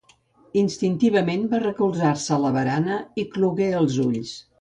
Instintivament 0.59 1.43
va 1.51 1.59
recolzar-se 1.63 2.33
a 2.37 2.39
la 2.45 2.53
barana 2.57 2.97
i 3.25 3.27
clogué 3.37 3.69
els 3.83 4.01
ulls. 4.07 4.33